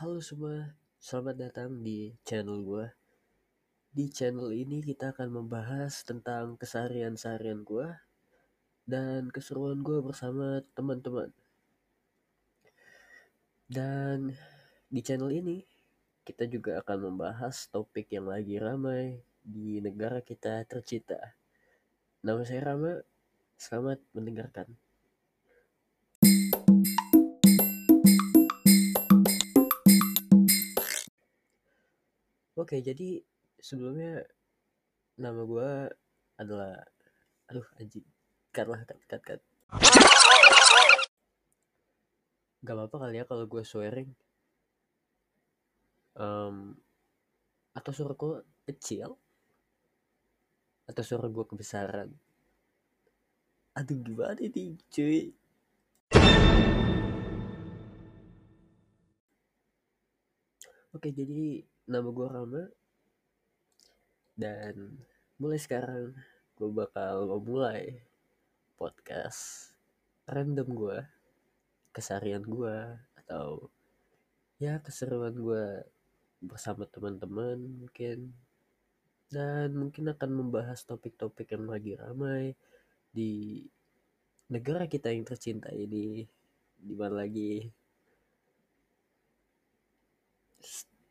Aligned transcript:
Halo 0.00 0.16
semua, 0.24 0.80
selamat 0.96 1.36
datang 1.36 1.84
di 1.84 2.16
channel 2.24 2.64
gue. 2.64 2.88
Di 3.92 4.08
channel 4.08 4.48
ini 4.48 4.80
kita 4.80 5.12
akan 5.12 5.28
membahas 5.28 6.00
tentang 6.08 6.56
keseharian-seharian 6.56 7.60
gue 7.68 7.84
dan 8.88 9.28
keseruan 9.28 9.84
gue 9.84 10.00
bersama 10.00 10.64
teman-teman. 10.72 11.28
Dan 13.68 14.32
di 14.88 15.04
channel 15.04 15.36
ini 15.36 15.68
kita 16.24 16.48
juga 16.48 16.80
akan 16.80 17.12
membahas 17.12 17.68
topik 17.68 18.08
yang 18.08 18.24
lagi 18.24 18.56
ramai 18.56 19.20
di 19.44 19.84
negara 19.84 20.24
kita 20.24 20.64
tercinta. 20.64 21.36
Nama 22.24 22.40
saya 22.48 22.72
Rama, 22.72 23.04
selamat 23.60 24.00
mendengarkan. 24.16 24.80
Oke, 32.60 32.84
jadi 32.84 33.16
sebelumnya 33.56 34.20
nama 35.16 35.48
gue 35.48 35.88
adalah 36.36 36.76
aduh 37.48 37.64
anjing. 37.80 38.04
Cut 38.52 38.68
lah 38.68 38.84
cut 38.84 39.00
cut 39.08 39.22
cut. 39.24 39.40
Gak 42.60 42.76
apa-apa 42.76 43.08
kali 43.08 43.16
ya 43.16 43.24
kalau 43.24 43.48
gue 43.48 43.64
swearing. 43.64 44.12
Um, 46.20 46.76
atau 47.72 47.96
suara 47.96 48.12
gue 48.12 48.44
kecil? 48.68 49.16
Atau 50.84 51.00
suara 51.00 51.32
gue 51.32 51.44
kebesaran? 51.48 52.12
Aduh 53.72 54.04
gimana 54.04 54.36
nih 54.36 54.76
cuy? 54.92 55.32
Oke 60.92 61.08
jadi 61.16 61.64
nama 61.90 62.06
gue 62.06 62.28
Rama. 62.30 62.62
Dan 64.38 64.94
mulai 65.42 65.58
sekarang 65.58 66.14
gue 66.54 66.70
bakal 66.70 67.26
memulai 67.26 68.06
podcast 68.78 69.74
random 70.30 70.68
gue 70.70 70.98
kesarian 71.90 72.46
gue 72.46 72.78
atau 73.18 73.66
ya 74.62 74.78
keseruan 74.78 75.34
gue 75.34 75.82
bersama 76.40 76.86
teman-teman 76.86 77.58
mungkin. 77.58 78.30
Dan 79.30 79.74
mungkin 79.74 80.10
akan 80.10 80.30
membahas 80.30 80.86
topik-topik 80.86 81.54
yang 81.54 81.66
lagi 81.70 81.94
ramai 81.98 82.54
di 83.10 83.62
negara 84.50 84.86
kita 84.86 85.10
yang 85.10 85.22
tercinta 85.26 85.70
ini. 85.70 86.26
Di 86.80 86.94
mana 86.96 87.26
lagi? 87.26 87.68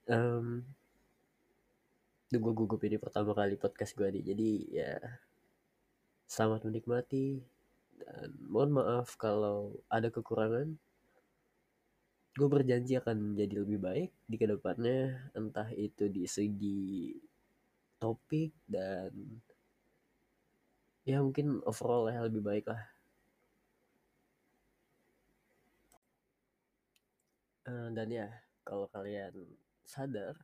Um, 0.10 0.66
gue 2.38 2.54
gugup 2.54 2.78
ini 2.86 3.02
pertama 3.02 3.34
kali 3.34 3.58
podcast 3.58 3.98
gue 3.98 4.06
nih. 4.06 4.22
Jadi 4.22 4.50
ya 4.70 4.94
selamat 6.30 6.70
menikmati 6.70 7.42
dan 7.98 8.30
mohon 8.46 8.78
maaf 8.78 9.18
kalau 9.18 9.74
ada 9.90 10.14
kekurangan. 10.14 10.78
Gue 12.38 12.48
berjanji 12.48 13.02
akan 13.02 13.34
menjadi 13.34 13.66
lebih 13.66 13.80
baik 13.82 14.12
di 14.30 14.36
ke 14.38 14.46
depannya 14.46 15.34
entah 15.34 15.74
itu 15.74 16.06
di 16.06 16.30
segi 16.30 17.18
topik 17.98 18.54
dan 18.70 19.10
ya 21.10 21.26
mungkin 21.26 21.66
overall 21.66 22.14
ya 22.14 22.22
lebih 22.30 22.46
baik 22.46 22.66
lah. 22.70 22.84
Uh, 27.66 27.90
dan 27.98 28.08
ya 28.14 28.30
kalau 28.62 28.86
kalian 28.94 29.34
sadar 29.82 30.38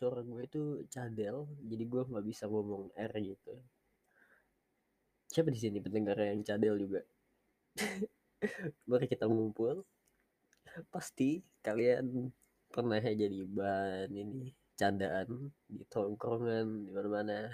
suara 0.00 0.24
gue 0.24 0.42
itu 0.48 0.62
cadel 0.88 1.44
jadi 1.60 1.84
gue 1.84 2.02
nggak 2.08 2.24
bisa 2.24 2.48
ngomong 2.48 2.88
R 2.96 3.12
gitu. 3.20 3.52
Siapa 5.28 5.52
di 5.52 5.60
sini 5.60 5.76
pendengar 5.84 6.16
yang 6.16 6.40
cadel 6.40 6.80
juga? 6.80 7.04
Mari 8.88 9.06
kita 9.12 9.28
ngumpul. 9.28 9.84
Pasti 10.88 11.44
kalian 11.60 12.32
pernah 12.72 12.96
ya 12.96 13.12
jadi 13.12 13.44
bahan 13.44 14.10
ini 14.16 14.56
candaan 14.80 15.52
di 15.68 15.84
tongkrongan 15.84 16.88
di 16.88 16.90
mana-mana. 16.96 17.52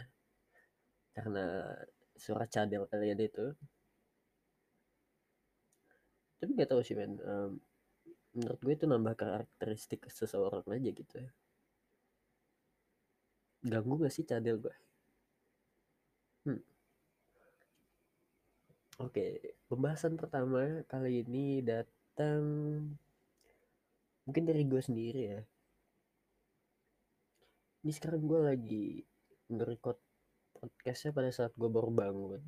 Karena 1.19 1.67
suara 2.15 2.47
cadel 2.47 2.87
kalian 2.87 3.27
itu. 3.27 3.47
Tapi 6.39 6.51
nggak 6.55 6.71
tahu 6.71 6.81
sih 6.87 6.95
men. 6.95 7.19
Um, 7.27 7.59
menurut 8.39 8.61
gue 8.63 8.75
itu 8.79 8.87
nambah 8.87 9.19
karakteristik 9.19 10.07
seseorang 10.15 10.63
aja 10.71 10.91
gitu 10.95 11.15
ya 11.19 11.31
ganggu 13.63 13.95
gak 14.03 14.15
sih 14.15 14.27
cadel 14.27 14.61
gue 14.61 14.77
hmm. 16.49 16.63
oke 19.01 19.27
pembahasan 19.71 20.19
pertama 20.19 20.83
kali 20.91 21.25
ini 21.25 21.63
datang 21.65 22.43
mungkin 24.27 24.43
dari 24.43 24.67
gue 24.67 24.83
sendiri 24.83 25.23
ya. 25.23 25.41
Ini 27.87 27.93
sekarang 27.95 28.27
gue 28.27 28.41
lagi 28.43 28.87
nge-record 29.47 29.99
podcastnya 30.59 31.15
pada 31.15 31.31
saat 31.31 31.55
gue 31.55 31.71
baru 31.71 31.95
bangun. 31.95 32.43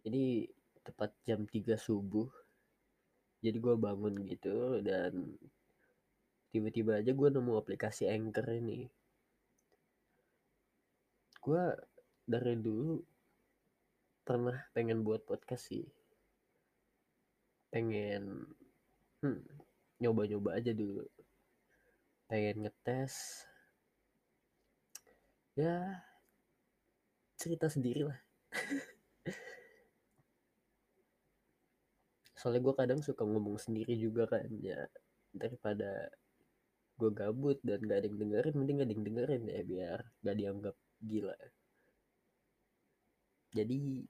Jadi 0.00 0.48
tepat 0.80 1.12
jam 1.28 1.44
3 1.44 1.76
subuh. 1.76 2.32
Jadi 3.44 3.60
gue 3.60 3.76
bangun 3.76 4.16
gitu 4.24 4.80
dan 4.80 5.36
tiba-tiba 6.48 7.04
aja 7.04 7.12
gue 7.12 7.28
nemu 7.28 7.60
aplikasi 7.60 8.08
Anchor 8.08 8.48
ini 8.56 8.88
gue 11.44 11.64
dari 12.24 12.56
dulu 12.56 12.96
pernah 14.24 14.56
pengen 14.72 15.04
buat 15.04 15.28
podcast 15.28 15.68
sih. 15.68 15.84
Pengen 17.68 18.48
hmm, 19.20 19.44
nyoba-nyoba 20.00 20.56
aja 20.56 20.72
dulu. 20.72 21.04
Pengen 22.32 22.64
ngetes. 22.64 23.44
Ya 25.52 26.00
cerita 27.36 27.68
sendiri 27.68 28.08
lah. 28.08 28.16
Soalnya 32.40 32.64
gue 32.64 32.72
kadang 32.72 33.04
suka 33.04 33.20
ngomong 33.28 33.60
sendiri 33.60 33.92
juga 34.00 34.24
kan 34.24 34.48
ya. 34.64 34.88
Daripada 35.28 36.08
gue 36.96 37.10
gabut 37.12 37.60
dan 37.60 37.84
gak 37.84 38.00
ada 38.00 38.06
yang 38.08 38.16
dengerin 38.16 38.54
mending 38.54 38.76
gak 38.80 38.86
ada 38.86 38.94
yang 38.94 39.04
dengerin 39.04 39.42
ya 39.50 39.60
biar 39.66 39.98
gak 40.22 40.36
dianggap 40.38 40.74
gila. 41.04 41.36
Jadi 43.54 44.02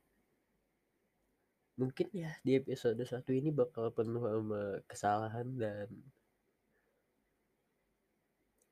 mungkin 1.75 2.07
ya 2.15 2.31
di 2.47 2.55
episode 2.55 3.03
satu 3.03 3.35
ini 3.35 3.51
bakal 3.51 3.91
penuh 3.91 4.23
sama 4.23 4.63
kesalahan 4.87 5.49
dan 5.59 5.89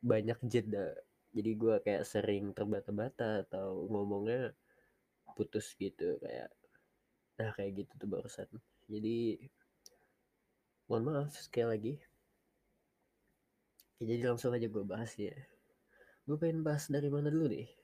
banyak 0.02 0.38
jeda. 0.46 0.94
Jadi 1.32 1.50
gue 1.56 1.74
kayak 1.84 2.04
sering 2.08 2.52
terbata-bata 2.56 3.44
atau 3.44 3.88
ngomongnya 3.90 4.52
putus 5.36 5.72
gitu 5.76 6.20
kayak 6.20 6.50
nah 7.40 7.50
kayak 7.56 7.84
gitu 7.84 7.92
tuh 8.00 8.08
barusan. 8.08 8.48
Jadi 8.86 9.40
mohon 10.88 11.04
maaf 11.08 11.32
sekali 11.36 11.66
lagi. 11.68 11.94
Ya, 14.00 14.04
jadi 14.14 14.22
langsung 14.34 14.52
aja 14.56 14.66
gue 14.66 14.84
bahas 14.84 15.12
ya. 15.16 15.34
Gue 16.26 16.36
pengen 16.38 16.62
bahas 16.66 16.86
dari 16.86 17.08
mana 17.10 17.28
dulu 17.30 17.50
nih 17.50 17.81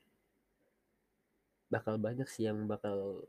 bakal 1.69 2.01
banyak 2.01 2.29
sih 2.29 2.49
yang 2.49 2.65
bakal 2.65 3.25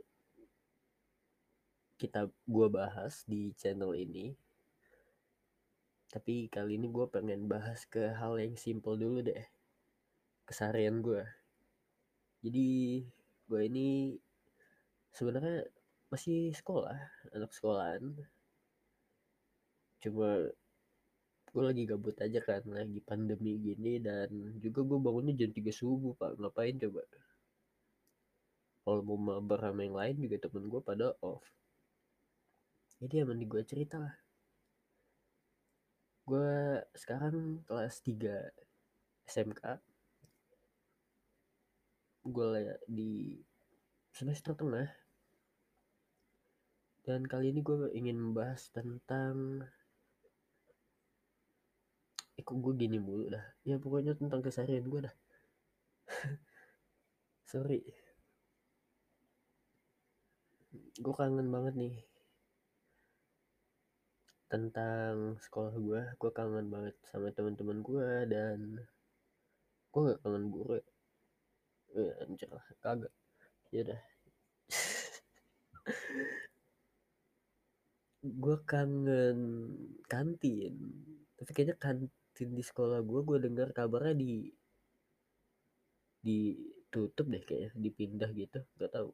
kita 2.00 2.32
gue 2.48 2.68
bahas 2.72 3.28
di 3.28 3.52
channel 3.60 3.92
ini. 3.96 4.36
Tapi 6.10 6.50
kali 6.50 6.80
ini 6.80 6.88
gue 6.90 7.06
pengen 7.12 7.46
bahas 7.46 7.86
ke 7.86 8.16
hal 8.16 8.40
yang 8.40 8.56
simple 8.56 8.98
dulu 8.98 9.22
deh. 9.22 9.46
Kesarian 10.48 11.04
gue 11.06 11.22
jadi 12.40 12.68
gue 13.52 13.62
ini 13.68 14.16
sebenarnya 15.12 15.68
masih 16.08 16.56
sekolah 16.56 16.96
anak 17.36 17.52
sekolahan. 17.52 18.16
Cuma 20.00 20.48
gue 21.50 21.64
lagi 21.66 21.84
gabut 21.84 22.16
aja 22.24 22.40
kan 22.40 22.64
lagi 22.72 23.04
pandemi 23.04 23.60
gini 23.60 24.00
dan 24.00 24.32
juga 24.64 24.88
gue 24.88 25.00
bangunnya 25.04 25.36
jam 25.36 25.52
3 25.52 25.68
subuh 25.76 26.16
pak. 26.16 26.40
Ngapain 26.40 26.80
coba 26.80 27.04
kalau 28.90 29.06
mau 29.06 29.22
mabar 29.22 29.70
sama 29.70 29.86
yang 29.86 29.94
lain 29.94 30.18
juga 30.18 30.50
temen 30.50 30.66
gue 30.66 30.82
pada 30.82 31.14
off. 31.22 31.46
Jadi 32.98 33.22
ya 33.22 33.24
mending 33.30 33.46
gue 33.46 33.62
cerita 33.62 34.02
lah. 34.02 34.18
Gue 36.26 36.82
sekarang 36.98 37.62
kelas 37.70 38.02
3 38.02 38.50
SMK 39.30 39.62
gue 42.34 42.50
di 42.90 43.38
semester 44.10 44.58
tengah. 44.58 44.90
Dan 47.06 47.30
kali 47.30 47.54
ini 47.54 47.62
gue 47.62 47.94
ingin 47.94 48.18
membahas 48.18 48.74
tentang 48.74 49.70
kok 52.42 52.58
gue 52.58 52.74
gini 52.74 52.98
mulu 52.98 53.30
dah? 53.30 53.46
Ya 53.62 53.78
pokoknya 53.78 54.18
tentang 54.18 54.42
keseharian 54.42 54.90
gue 54.90 55.06
dah. 55.06 55.16
Sorry 57.54 57.99
gue 60.74 61.14
kangen 61.20 61.50
banget 61.50 61.74
nih 61.82 61.96
tentang 64.50 65.38
sekolah 65.46 65.74
gue 65.78 66.02
gue 66.22 66.32
kangen 66.34 66.68
banget 66.74 66.96
sama 67.10 67.30
teman-teman 67.38 67.80
gue 67.86 68.10
dan 68.34 68.60
gue 69.90 70.02
gak 70.10 70.22
kangen 70.26 70.46
guru 70.54 70.74
ya, 70.78 70.86
ya 71.98 72.14
anjir 72.26 72.50
kagak. 72.82 73.14
Ya 73.70 73.82
dah 73.90 74.02
gue 78.44 78.58
kangen 78.70 79.40
kantin. 80.12 80.76
Tapi 81.38 81.50
kayaknya 81.56 81.78
kantin 81.78 82.50
di 82.58 82.64
sekolah 82.70 83.00
gue 83.10 83.20
gue 83.26 83.38
dengar 83.46 83.68
kabarnya 83.78 84.14
di 84.18 84.50
ditutup 86.26 87.26
deh 87.34 87.44
kayaknya 87.46 87.70
dipindah 87.78 88.30
gitu. 88.34 88.60
Gak 88.82 88.92
tahu 88.98 89.10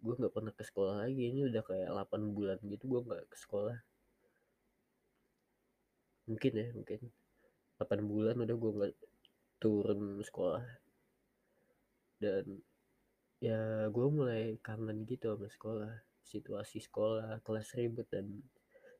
gue 0.00 0.14
nggak 0.16 0.34
pernah 0.34 0.52
ke 0.52 0.62
sekolah 0.64 0.94
lagi. 1.04 1.22
Ini 1.32 1.40
udah 1.48 1.62
kayak 1.64 1.88
8 1.92 2.36
bulan 2.36 2.58
gitu 2.64 2.84
gue 2.88 3.00
nggak 3.04 3.24
ke 3.32 3.36
sekolah. 3.36 3.76
Mungkin 6.28 6.52
ya 6.52 6.66
mungkin. 6.76 7.00
8 7.80 8.10
bulan 8.10 8.36
udah 8.40 8.56
gue 8.56 8.72
nggak 8.76 8.94
turun 9.62 10.00
sekolah. 10.20 10.66
Dan 12.20 12.44
ya 13.40 13.86
gue 13.92 14.06
mulai 14.08 14.56
kangen 14.60 15.04
gitu 15.08 15.36
sama 15.36 15.48
sekolah. 15.48 15.92
Situasi 16.26 16.82
sekolah 16.82 17.40
kelas 17.46 17.68
ribet 17.78 18.08
dan 18.10 18.26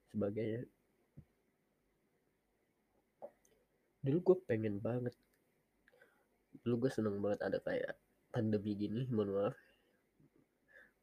sebagainya. 0.09 0.63
Dulu 4.01 4.17
gue 4.23 4.37
pengen 4.47 4.79
banget. 4.79 5.13
Dulu 6.63 6.87
gue 6.87 6.91
seneng 6.91 7.19
banget 7.19 7.43
ada 7.43 7.59
kayak 7.59 7.99
pandemi 8.31 8.75
gini 8.75 9.07
mohon 9.09 9.33
maaf 9.33 9.66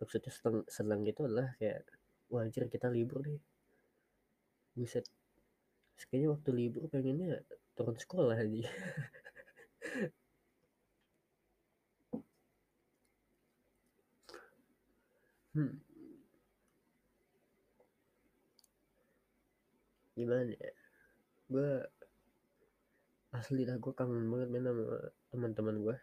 maksudnya 0.04 0.32
seneng, 0.32 0.62
seneng 0.68 1.00
itu 1.08 1.24
adalah 1.24 1.56
kayak 1.56 1.80
wajar 2.28 2.68
kita 2.68 2.92
libur 2.92 3.24
nih. 3.24 3.40
Buset. 4.76 5.08
Kayaknya 6.10 6.28
waktu 6.36 6.50
libur 6.52 6.84
pengennya 6.92 7.40
turun 7.74 7.98
sekolah 7.98 8.38
aja 8.38 8.70
hmm. 15.54 15.74
gimana 20.14 20.54
ya? 20.54 20.70
Gue 21.50 21.70
asli 23.34 23.66
dah 23.66 23.74
gue 23.82 23.92
kangen 23.98 24.30
banget 24.30 24.48
main 24.54 24.62
sama 24.62 24.86
teman-teman 25.34 25.76
gue 25.82 25.96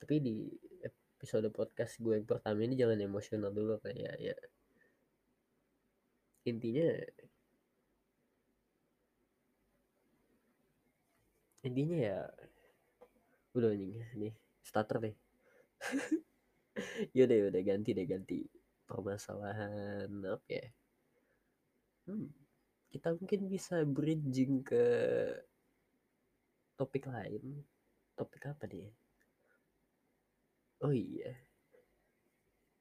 tapi 0.00 0.24
di 0.24 0.36
episode 1.18 1.50
podcast 1.50 1.98
gue 1.98 2.14
yang 2.14 2.28
pertama 2.30 2.62
ini 2.62 2.78
jangan 2.78 3.02
emosional 3.02 3.50
dulu 3.50 3.74
kayak 3.82 4.14
ya 4.22 4.36
intinya 6.46 6.86
intinya 11.66 11.98
ya 11.98 12.18
udah 13.58 13.74
nih 13.74 13.98
nih 14.14 14.32
starter 14.62 14.98
deh. 15.02 15.14
Yaudah 17.16 17.36
yaudah 17.42 17.62
ganti 17.66 17.90
deh 17.90 18.06
ganti. 18.06 18.46
Permasalahan 18.88 20.08
apa 20.24 20.48
ya 20.48 20.66
hmm, 22.08 22.30
kita 22.88 23.12
mungkin 23.18 23.40
bisa 23.52 23.84
bridging 23.84 24.62
ke 24.62 24.84
topik 26.78 27.10
lain. 27.10 27.66
Topik 28.14 28.46
apa 28.46 28.64
nih 28.70 28.88
oh 30.84 30.92
iya. 30.94 31.30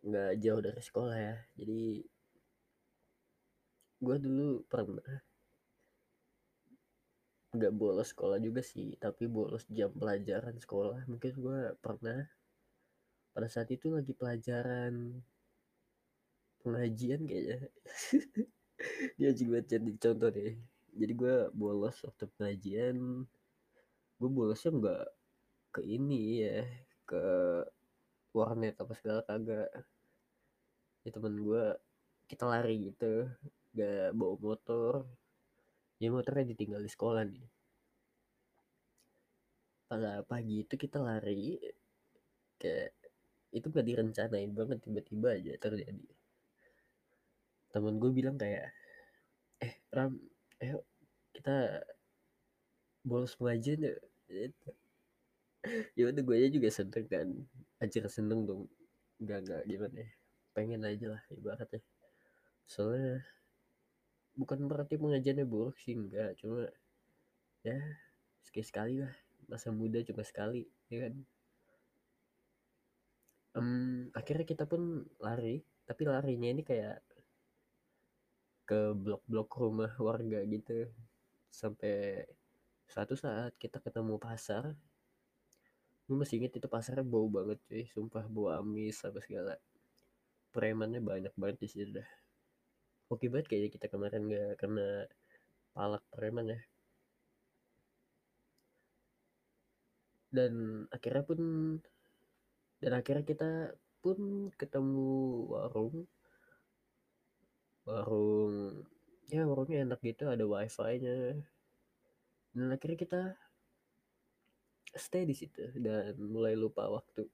Nggak 0.07 0.31
jauh 0.44 0.61
dari 0.65 0.81
sekolah 0.81 1.17
ya. 1.17 1.35
Jadi 1.57 1.81
gue 3.97 4.17
dulu 4.21 4.61
pernah 4.69 5.13
nggak 7.57 7.73
bolos 7.73 8.13
sekolah 8.13 8.38
juga 8.38 8.61
sih 8.61 8.94
tapi 9.01 9.23
bolos 9.25 9.63
jam 9.77 9.91
pelajaran 9.94 10.55
sekolah. 10.63 10.99
Mungkin 11.11 11.33
gue 11.45 11.59
pernah. 11.83 12.19
Pada 13.33 13.47
saat 13.53 13.69
itu 13.69 13.94
lagi 13.94 14.13
pelajaran 14.17 14.93
pengajian 16.61 17.21
kayaknya. 17.29 17.57
Dia 19.19 19.31
juga 19.33 19.57
jadi 19.65 19.91
contoh 19.97 20.29
deh 20.29 20.53
jadi 20.97 21.13
gue 21.13 21.35
bolos 21.53 22.01
waktu 22.01 22.25
pengajian. 22.35 22.97
Gue 24.17 24.29
bolosnya 24.33 24.71
nggak 24.73 25.05
ke 25.77 25.81
ini 25.85 26.41
ya 26.41 26.65
ke 27.05 27.23
warnet 28.38 28.75
apa 28.78 28.94
segala 28.94 29.22
kagak. 29.25 29.69
Ya 31.01 31.10
temen 31.10 31.36
gue 31.42 31.63
kita 32.30 32.44
lari 32.45 32.94
gitu 32.94 33.31
gak 33.74 34.13
bawa 34.13 34.36
motor. 34.38 34.94
Ya 35.98 36.13
motornya 36.13 36.54
ditinggal 36.54 36.81
di 36.86 36.92
sekolah 36.92 37.24
nih. 37.25 37.45
Pada 39.88 40.22
pagi 40.22 40.62
itu 40.62 40.75
kita 40.78 41.01
lari 41.01 41.57
kayak 42.62 42.94
itu 43.56 43.66
gak 43.72 43.88
direncanain 43.88 44.51
banget 44.54 44.78
tiba-tiba 44.86 45.34
aja 45.34 45.54
terjadi. 45.57 46.10
Temen 47.74 47.98
gue 47.98 48.12
bilang 48.13 48.38
kayak 48.38 48.69
eh 49.63 49.74
Ram 49.89 50.13
ayo 50.62 50.86
kita 51.34 51.81
bolos 53.07 53.34
pengajian 53.39 53.88
gitu. 54.28 54.69
Ya 55.97 56.03
udah 56.09 56.23
gue 56.23 56.35
aja 56.35 56.49
juga 56.51 56.69
seneng 56.71 57.05
kan. 57.07 57.27
Anjir 57.81 58.03
seneng 58.09 58.45
dong. 58.47 58.61
Gak 59.21 59.39
gak 59.49 59.61
gimana 59.69 59.97
ya? 60.05 60.09
Pengen 60.53 60.81
aja 60.85 61.05
lah 61.17 61.21
ibaratnya. 61.33 61.81
Soalnya 62.67 63.23
bukan 64.37 64.69
berarti 64.69 65.01
pengajiannya 65.01 65.45
buruk 65.49 65.81
sih 65.81 65.97
enggak 65.97 66.37
cuma 66.37 66.69
ya 67.65 67.77
sekali 68.45 68.65
sekali 68.65 68.93
lah. 69.01 69.13
Masa 69.47 69.71
muda 69.71 70.03
cuma 70.03 70.21
sekali 70.25 70.67
ya 70.91 71.07
kan? 71.07 71.13
Um, 73.57 74.13
akhirnya 74.13 74.45
kita 74.45 74.69
pun 74.69 75.07
lari. 75.17 75.65
Tapi 75.87 76.03
larinya 76.03 76.51
ini 76.51 76.61
kayak 76.67 76.99
ke 78.67 78.91
blok-blok 78.91 79.49
rumah 79.55 79.93
warga 79.97 80.43
gitu. 80.43 80.91
Sampai 81.47 82.27
suatu 82.88 83.15
saat 83.15 83.55
kita 83.59 83.79
ketemu 83.83 84.19
pasar 84.19 84.75
gue 86.07 86.15
masih 86.15 86.35
inget 86.39 86.53
itu 86.59 86.67
pasarnya 86.71 87.03
bau 87.03 87.27
banget 87.27 87.59
cuy. 87.67 87.83
Sumpah 87.93 88.25
bau 88.31 88.47
amis 88.59 88.97
apa 89.03 89.19
segala. 89.19 89.53
Premannya 90.55 91.01
banyak 91.03 91.33
banget 91.35 91.57
di 91.63 91.67
situ 91.71 91.91
dah. 91.99 92.09
Oke 93.13 93.27
banget 93.31 93.47
kayaknya 93.51 93.69
kita 93.75 93.87
kemarin 93.93 94.21
gak 94.31 94.55
kena 94.61 94.87
palak 95.75 96.03
preman 96.15 96.55
ya. 96.55 96.59
Dan 100.31 100.53
akhirnya 100.95 101.23
pun 101.27 101.39
dan 102.81 102.91
akhirnya 102.99 103.25
kita 103.27 103.49
pun 104.03 104.49
ketemu 104.59 105.11
warung. 105.51 106.07
Warung 107.87 108.55
ya 109.27 109.43
warungnya 109.43 109.83
enak 109.83 109.99
gitu 110.07 110.31
ada 110.31 110.43
wifi 110.47 111.03
nya 111.03 111.35
dan 112.55 112.67
akhirnya 112.71 112.97
kita 112.97 113.21
stay 114.96 115.27
di 115.27 115.36
situ 115.36 115.67
dan 115.75 116.15
mulai 116.20 116.56
lupa 116.56 116.88
waktu. 116.88 117.27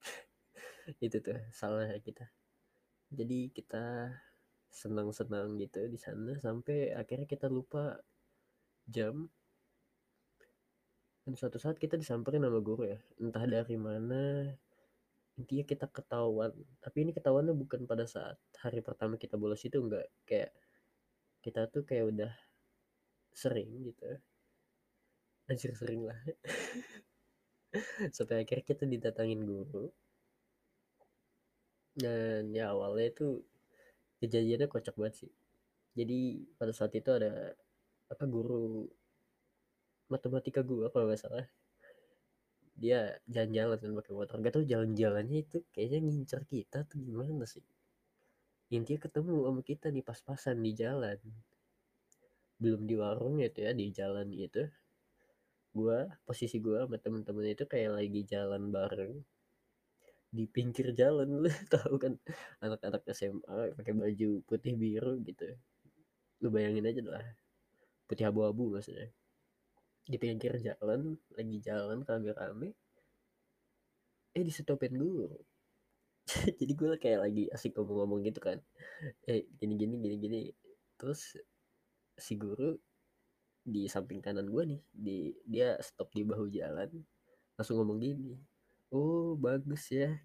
Itu 1.04 1.20
tuh 1.24 1.38
salahnya 1.54 1.96
kita. 2.02 2.28
Jadi 3.08 3.48
kita 3.52 4.12
senang-senang 4.68 5.56
gitu 5.56 5.88
di 5.88 5.96
sana 5.96 6.36
sampai 6.36 6.92
akhirnya 6.92 7.24
kita 7.24 7.48
lupa 7.48 7.96
jam. 8.84 9.28
Dan 11.24 11.36
suatu 11.36 11.60
saat 11.60 11.76
kita 11.76 12.00
disamperin 12.00 12.44
sama 12.44 12.60
guru 12.60 12.88
ya. 12.88 13.00
Entah 13.20 13.44
dari 13.44 13.76
mana 13.76 14.48
intinya 15.38 15.64
kita 15.64 15.86
ketahuan. 15.88 16.52
Tapi 16.80 16.96
ini 17.04 17.12
ketahuannya 17.16 17.54
bukan 17.56 17.84
pada 17.84 18.04
saat 18.04 18.36
hari 18.60 18.80
pertama 18.80 19.16
kita 19.20 19.36
bolos 19.40 19.64
itu 19.64 19.80
enggak. 19.80 20.08
Kayak 20.24 20.52
kita 21.44 21.68
tuh 21.70 21.84
kayak 21.86 22.12
udah 22.12 22.32
sering 23.32 23.70
gitu 23.86 24.18
anjir 25.48 25.72
sering 25.72 26.04
lah. 26.04 26.18
Sampai 28.16 28.44
akhirnya 28.44 28.64
kita 28.64 28.84
didatangin 28.84 29.40
guru. 29.44 29.88
Dan 31.98 32.52
ya 32.54 32.70
awalnya 32.70 33.10
itu 33.10 33.26
kejadiannya 34.22 34.68
kocak 34.70 34.94
banget 34.94 35.26
sih. 35.26 35.32
Jadi 35.98 36.46
pada 36.54 36.70
saat 36.70 36.92
itu 36.94 37.10
ada 37.10 37.56
apa 38.08 38.24
guru 38.28 38.86
matematika 40.12 40.60
gue 40.62 40.86
kalau 40.92 41.08
nggak 41.08 41.20
salah. 41.20 41.46
Dia 42.78 43.18
jalan-jalan 43.26 43.76
kan 43.82 43.90
pakai 43.98 44.12
motor. 44.14 44.36
Gak 44.38 44.54
tau 44.54 44.64
jalan-jalannya 44.64 45.38
itu 45.42 45.66
kayaknya 45.74 45.98
ngincer 46.06 46.46
kita 46.46 46.86
tuh 46.86 47.02
gimana 47.02 47.42
sih. 47.42 47.64
Intinya 48.70 49.00
ketemu 49.08 49.48
sama 49.48 49.62
kita 49.66 49.86
nih 49.90 50.04
pas-pasan 50.06 50.62
di 50.62 50.72
jalan. 50.78 51.18
Belum 52.62 52.86
di 52.86 52.94
warung 52.94 53.42
gitu 53.42 53.66
ya 53.66 53.74
di 53.74 53.90
jalan 53.90 54.30
gitu 54.30 54.70
gue 55.78 55.98
posisi 56.26 56.56
gue 56.58 56.78
sama 56.82 56.96
temen-temen 57.04 57.44
itu 57.54 57.64
kayak 57.72 57.92
lagi 57.98 58.20
jalan 58.32 58.62
bareng. 58.74 59.14
Di 60.36 60.44
pinggir 60.54 60.92
jalan 61.00 61.28
lu 61.42 61.50
tahu 61.74 61.94
kan? 62.02 62.12
Anak-anak 62.64 63.02
SMA 63.16 63.56
pakai 63.78 63.94
baju 63.94 64.30
putih 64.48 64.74
biru 64.82 65.12
gitu. 65.28 65.46
Lu 66.42 66.48
bayangin 66.54 66.90
aja 66.90 67.02
lah 67.06 67.26
putih 68.08 68.24
abu-abu 68.30 68.74
maksudnya. 68.74 69.06
Di 70.08 70.16
pinggir 70.16 70.56
jalan 70.58 71.20
lagi 71.36 71.56
jalan 71.60 71.98
kagak 72.08 72.36
rame 72.40 72.72
eh 74.36 74.44
disetopin 74.44 74.94
guru 74.94 75.34
jadi 76.60 76.72
gue 76.76 76.90
kayak 77.00 77.20
lagi 77.24 77.44
asik 77.48 77.72
ngomong-ngomong 77.76 78.20
gitu 78.28 78.40
kan. 78.44 78.60
Eh 79.24 79.48
gini 79.56 79.74
gini 79.80 79.94
gini 79.96 80.16
gini 80.20 80.40
terus 81.00 81.40
si 82.18 82.34
guru 82.36 82.76
di 83.68 83.84
samping 83.86 84.24
kanan 84.24 84.48
gue 84.48 84.64
nih 84.64 84.80
di 84.88 85.18
dia 85.44 85.76
stop 85.84 86.08
di 86.16 86.24
bahu 86.24 86.48
jalan 86.48 86.88
langsung 87.54 87.76
ngomong 87.80 88.00
gini 88.00 88.32
oh 88.92 89.36
bagus 89.36 89.92
ya 89.92 90.16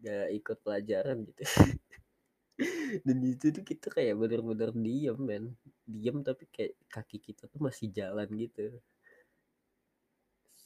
gak 0.00 0.28
ikut 0.32 0.58
pelajaran 0.64 1.16
gitu. 1.28 1.42
Dan 3.06 3.16
di 3.24 3.32
situ 3.32 3.60
tuh 3.60 3.64
kita 3.64 3.88
kayak 3.92 4.16
bener-bener 4.16 4.72
diem 4.76 5.16
men. 5.16 5.44
Diem 5.84 6.20
tapi 6.20 6.44
kayak 6.48 6.76
kaki 6.92 7.20
kita 7.20 7.48
tuh 7.48 7.60
masih 7.60 7.88
jalan 7.92 8.28
gitu. 8.36 8.80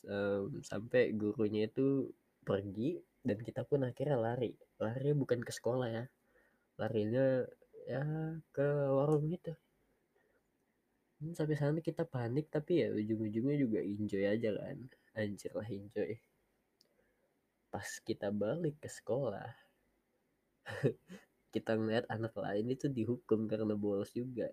Um, 0.05 0.61
sampai 0.61 1.15
gurunya 1.17 1.65
itu 1.71 2.13
pergi 2.45 3.01
dan 3.25 3.41
kita 3.41 3.63
pun 3.65 3.87
akhirnya 3.87 4.19
lari. 4.19 4.53
Lari 4.83 5.15
bukan 5.15 5.41
ke 5.43 5.53
sekolah 5.55 5.89
ya. 5.91 6.05
Larinya 6.79 7.47
ya 7.85 8.03
ke 8.51 8.67
warung 8.91 9.29
gitu 9.29 9.55
sampai 11.33 11.57
sana 11.57 11.81
kita 11.81 12.05
panik 12.05 12.53
tapi 12.53 12.85
ya 12.85 12.93
ujung-ujungnya 12.93 13.57
juga 13.57 13.79
enjoy 13.81 14.25
aja 14.29 14.51
kan. 14.53 14.79
Anjir 15.17 15.53
lah 15.57 15.65
enjoy. 15.65 16.21
Pas 17.73 17.89
kita 18.05 18.29
balik 18.35 18.77
ke 18.83 18.89
sekolah 18.93 19.49
kita 21.55 21.73
ngeliat 21.79 22.05
anak 22.13 22.35
lain 22.37 22.67
itu 22.75 22.93
dihukum 22.93 23.49
karena 23.49 23.73
bolos 23.79 24.13
juga. 24.13 24.53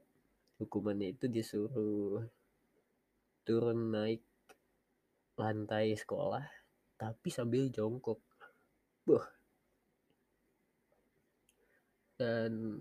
Hukumannya 0.62 1.18
itu 1.18 1.25
disuruh 1.28 2.24
turun 3.44 3.92
naik 3.92 4.24
lantai 5.36 5.98
sekolah 5.98 6.46
tapi 6.96 7.28
sambil 7.34 7.68
jongkok. 7.74 8.22
Buh. 9.04 9.25
dan 12.22 12.78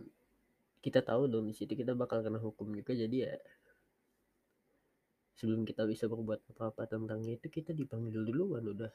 kita 0.85 1.01
tahu 1.01 1.25
dong 1.25 1.49
di 1.49 1.57
situ 1.57 1.73
kita 1.73 1.97
bakal 1.97 2.21
kena 2.21 2.37
hukum 2.37 2.77
juga 2.77 2.93
jadi 2.93 3.17
ya 3.25 3.35
sebelum 5.41 5.65
kita 5.65 5.89
bisa 5.89 6.05
berbuat 6.05 6.53
apa-apa 6.53 6.85
tentang 6.85 7.25
itu 7.25 7.49
kita 7.49 7.73
dipanggil 7.73 8.21
duluan 8.29 8.61
udah. 8.61 8.93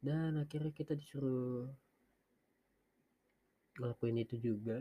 Dan 0.00 0.40
akhirnya 0.40 0.72
kita 0.72 0.96
disuruh 0.96 1.68
ngelakuin 3.76 4.24
itu 4.24 4.40
juga 4.40 4.80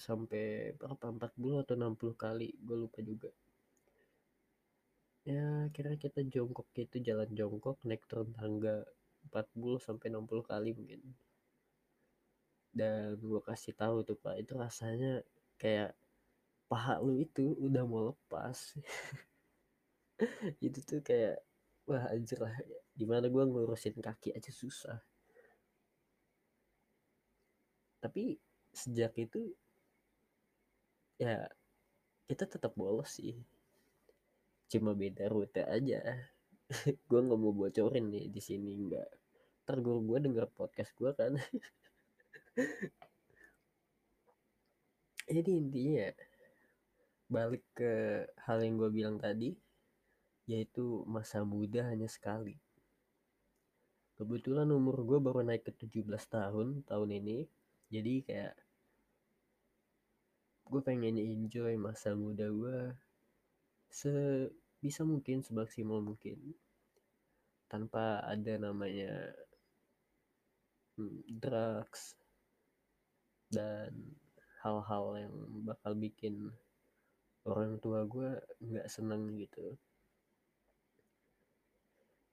sampai 0.00 0.72
berapa 0.80 1.12
40 1.12 1.60
atau 1.60 1.74
60 1.76 2.16
kali 2.16 2.56
gue 2.56 2.76
lupa 2.88 3.04
juga. 3.04 3.28
Ya 5.28 5.68
kira 5.76 5.92
kita 6.00 6.24
jongkok 6.24 6.64
gitu 6.72 7.04
jalan 7.04 7.28
jongkok 7.36 7.76
naik 7.84 8.00
turun 8.08 8.32
tangga 8.32 8.88
40 9.28 9.76
sampai 9.76 10.08
60 10.08 10.40
kali 10.40 10.72
mungkin. 10.72 11.04
Dan 12.72 13.20
gue 13.20 13.40
kasih 13.44 13.76
tahu 13.76 14.00
tuh 14.08 14.16
pak 14.16 14.40
itu 14.40 14.56
rasanya 14.56 15.20
kayak 15.60 15.92
paha 16.64 16.98
lu 17.04 17.20
itu 17.20 17.54
udah 17.60 17.84
mau 17.84 18.10
lepas 18.10 18.72
itu 20.66 20.78
tuh 20.84 21.02
kayak 21.02 21.42
wah 21.84 22.06
anjir 22.14 22.38
lah 22.40 22.54
gimana 22.94 23.26
gue 23.26 23.44
ngurusin 23.44 23.98
kaki 23.98 24.30
aja 24.32 24.50
susah. 24.54 24.98
Tapi 27.98 28.38
sejak 28.74 29.16
itu 29.18 29.54
ya 31.18 31.48
kita 32.28 32.44
tetap 32.46 32.72
bolos 32.76 33.18
sih. 33.18 33.34
Cuma 34.70 34.94
beda 34.96 35.28
rute 35.28 35.62
aja. 35.64 36.00
Gue 37.08 37.20
nggak 37.20 37.38
mau 37.40 37.52
bocorin 37.52 38.08
nih 38.08 38.32
di 38.32 38.40
sini 38.40 38.72
nggak. 38.88 39.08
Ntar 39.64 39.80
gue 39.80 40.18
denger 40.20 40.48
podcast 40.52 40.92
gue 40.96 41.12
kan. 41.16 41.36
Jadi 45.24 45.50
intinya 45.56 46.12
balik 47.32 47.64
ke 47.72 48.24
hal 48.44 48.60
yang 48.60 48.76
gue 48.76 48.90
bilang 48.92 49.16
tadi 49.16 49.56
yaitu 50.44 51.02
masa 51.08 51.40
muda 51.42 51.88
hanya 51.88 52.08
sekali. 52.08 52.60
Kebetulan 54.14 54.70
umur 54.70 55.02
gue 55.02 55.18
baru 55.18 55.42
naik 55.42 55.66
ke 55.66 55.72
17 55.74 56.06
tahun 56.30 56.86
tahun 56.86 57.10
ini. 57.18 57.48
Jadi 57.90 58.14
kayak 58.22 58.54
gue 60.64 60.80
pengen 60.80 61.18
enjoy 61.18 61.74
masa 61.76 62.14
muda 62.14 62.46
gue 62.48 62.78
sebisa 63.90 65.02
mungkin, 65.02 65.42
semaksimal 65.42 65.98
mungkin. 65.98 66.54
Tanpa 67.66 68.22
ada 68.22 68.54
namanya 68.60 69.34
hmm, 70.94 71.26
drugs 71.26 72.14
dan 73.50 73.90
hal-hal 74.62 75.04
yang 75.18 75.34
bakal 75.66 75.92
bikin 75.98 76.54
orang 77.44 77.76
tua 77.82 78.08
gue 78.08 78.40
nggak 78.62 78.88
seneng 78.88 79.36
gitu 79.36 79.76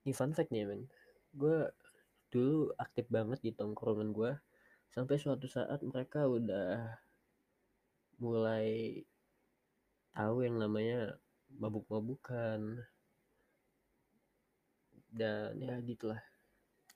ini 0.02 0.14
fun 0.18 0.34
fact 0.34 0.50
nih 0.50 0.66
men. 0.66 0.90
Gue 1.34 1.70
dulu 2.34 2.74
aktif 2.80 3.06
banget 3.12 3.40
di 3.44 3.52
tongkrongan 3.54 4.10
gue 4.16 4.32
sampai 4.92 5.16
suatu 5.20 5.48
saat 5.48 5.80
mereka 5.86 6.28
udah 6.28 7.00
mulai 8.20 9.02
tahu 10.14 10.46
yang 10.46 10.58
namanya 10.58 11.18
mabuk-mabukan. 11.62 12.86
Dan 15.12 15.60
ya 15.60 15.78
gitulah. 15.84 16.22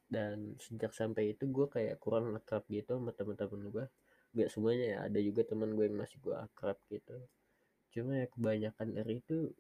Dan 0.06 0.56
sejak 0.62 0.94
sampai 0.94 1.34
itu 1.36 1.50
gue 1.50 1.68
kayak 1.70 2.00
kurang 2.00 2.34
akrab 2.34 2.64
gitu 2.70 2.98
sama 2.98 3.12
teman-teman 3.14 3.74
gue 3.74 3.86
gak 4.36 4.52
semuanya 4.52 4.86
ya 4.86 4.98
ada 5.08 5.20
juga 5.24 5.48
teman 5.48 5.72
gue 5.74 5.88
yang 5.88 5.98
masih 5.98 6.20
gue 6.20 6.36
akrab 6.36 6.78
gitu. 6.92 7.16
Cuma 7.96 8.20
ya 8.20 8.28
kebanyakan 8.28 8.88
dari 8.92 9.24
itu 9.24 9.52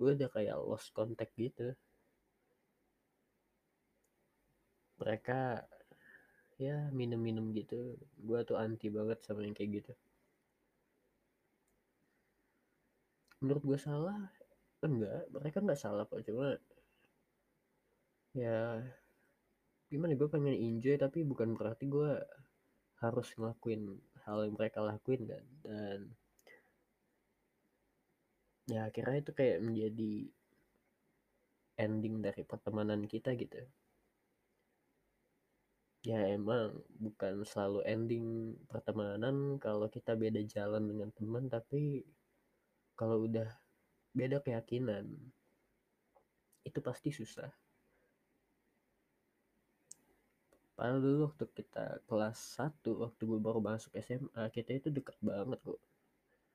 gue 0.00 0.10
udah 0.16 0.30
kayak 0.32 0.56
lost 0.64 0.90
contact 0.96 1.36
gitu 1.36 1.76
mereka 5.00 5.64
ya 6.60 6.92
minum-minum 6.92 7.56
gitu. 7.56 7.96
Gue 8.20 8.44
tuh 8.44 8.60
anti 8.60 8.92
banget 8.92 9.18
sama 9.24 9.40
yang 9.48 9.56
kayak 9.56 9.80
gitu. 9.80 9.92
Menurut 13.40 13.64
gue 13.64 13.78
salah 13.80 14.28
enggak. 14.84 15.24
Mereka 15.32 15.58
nggak 15.64 15.80
salah 15.80 16.04
kok 16.04 16.20
cuma 16.28 16.60
ya 18.30 18.78
gimana 19.90 20.14
gue 20.14 20.28
pengen 20.30 20.54
enjoy 20.54 20.94
tapi 20.94 21.26
bukan 21.26 21.56
berarti 21.58 21.88
gue 21.90 22.20
harus 23.02 23.28
ngelakuin 23.34 23.98
hal 24.28 24.44
yang 24.44 24.54
mereka 24.54 24.84
lakuin 24.84 25.24
kan. 25.24 25.44
Dan 25.64 25.98
ya 28.68 28.86
akhirnya 28.86 29.18
itu 29.24 29.32
kayak 29.32 29.64
menjadi 29.64 30.12
ending 31.80 32.20
dari 32.20 32.44
pertemanan 32.44 33.08
kita 33.08 33.32
gitu 33.34 33.64
ya 36.00 36.16
emang 36.32 36.80
bukan 36.96 37.44
selalu 37.44 37.84
ending 37.84 38.56
pertemanan 38.72 39.60
kalau 39.60 39.84
kita 39.92 40.16
beda 40.16 40.40
jalan 40.48 40.88
dengan 40.88 41.12
teman 41.12 41.44
tapi 41.52 42.00
kalau 42.96 43.28
udah 43.28 43.48
beda 44.16 44.40
keyakinan 44.40 45.06
itu 46.64 46.78
pasti 46.80 47.12
susah. 47.12 47.48
Padahal 50.76 51.04
dulu 51.04 51.18
waktu 51.28 51.44
kita 51.52 52.00
kelas 52.08 52.38
1 52.56 53.04
waktu 53.04 53.20
gue 53.20 53.36
baru 53.36 53.60
masuk 53.60 53.92
SMA 54.00 54.48
kita 54.48 54.80
itu 54.80 54.88
deket 54.88 55.16
banget 55.20 55.60
kok. 55.60 55.80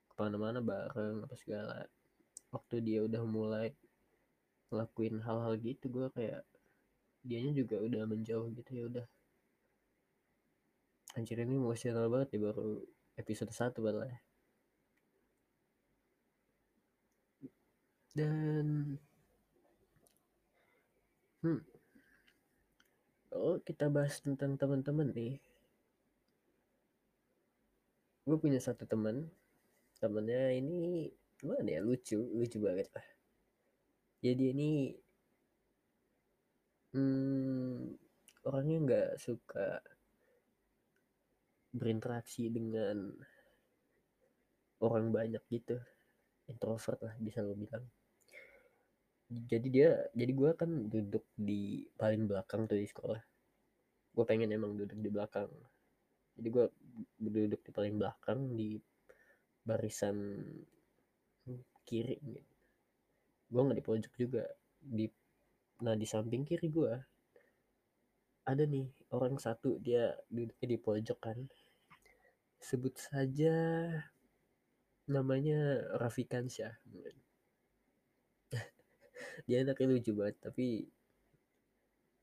Ke 0.10 0.14
mana-mana 0.18 0.66
bareng 0.66 1.22
apa 1.22 1.36
segala. 1.38 1.86
Waktu 2.50 2.82
dia 2.82 3.00
udah 3.06 3.22
mulai 3.22 3.70
ngelakuin 4.74 5.22
hal-hal 5.22 5.54
gitu 5.62 5.86
gue 5.94 6.08
kayak 6.10 6.42
dianya 7.22 7.54
juga 7.54 7.78
udah 7.82 8.02
menjauh 8.10 8.50
gitu 8.54 8.72
ya 8.74 8.84
udah 8.90 9.06
Anjir 11.16 11.40
ini 11.40 11.56
emosional 11.56 12.12
banget 12.12 12.36
nih 12.36 12.42
baru 12.44 12.84
episode 13.16 13.52
1 13.56 13.80
padahal 13.80 14.12
ya. 14.12 14.20
Dan 18.16 19.00
hmm. 21.44 21.62
Oh, 23.36 23.60
kita 23.68 23.92
bahas 23.92 24.24
tentang 24.24 24.56
teman-teman 24.56 25.12
nih. 25.12 25.40
Gue 28.28 28.38
punya 28.40 28.60
satu 28.64 28.88
teman. 28.88 29.28
Temennya 30.00 30.56
ini 30.56 31.12
gimana 31.36 31.68
ya 31.68 31.82
lucu 31.84 32.16
lucu 32.16 32.58
banget 32.64 32.88
lah 32.96 33.08
jadi 34.24 34.44
ini 34.56 34.72
hmm, 36.96 37.94
orangnya 38.48 38.78
nggak 38.82 39.10
suka 39.20 39.84
berinteraksi 41.76 42.48
dengan 42.48 43.12
orang 44.80 45.12
banyak 45.12 45.44
gitu. 45.52 45.76
Introvert 46.48 47.00
lah 47.04 47.16
bisa 47.20 47.44
lo 47.44 47.52
bilang. 47.52 47.84
Jadi 49.26 49.68
dia 49.68 49.90
jadi 50.14 50.32
gue 50.32 50.52
kan 50.56 50.72
duduk 50.88 51.26
di 51.36 51.84
paling 52.00 52.30
belakang 52.30 52.70
tuh 52.72 52.80
di 52.80 52.88
sekolah. 52.88 53.20
Gue 54.16 54.24
pengen 54.24 54.56
emang 54.56 54.80
duduk 54.80 54.96
di 54.96 55.10
belakang. 55.12 55.52
Jadi 56.40 56.48
gue 56.48 56.66
duduk 57.20 57.62
di 57.66 57.72
paling 57.74 57.96
belakang 58.00 58.40
di 58.56 58.80
barisan 59.66 60.46
kiri 61.86 62.18
gitu. 62.22 62.42
gue 63.46 63.62
nggak 63.62 63.78
di 63.78 63.86
pojok 63.86 64.14
juga 64.18 64.44
di 64.82 65.06
nah 65.86 65.94
di 65.94 66.08
samping 66.10 66.42
kiri 66.42 66.68
gue 66.74 66.94
ada 68.46 68.64
nih 68.66 68.90
orang 69.14 69.38
satu 69.38 69.78
dia 69.82 70.14
duduknya 70.30 70.68
di 70.70 70.78
pojok 70.82 71.20
kan 71.22 71.38
sebut 72.66 72.98
saja 72.98 73.54
namanya 75.06 75.86
Rafikan 76.02 76.50
Syah 76.50 76.74
dia 79.46 79.62
anaknya 79.62 79.86
lucu 79.94 80.12
banget 80.18 80.38
tapi 80.42 80.90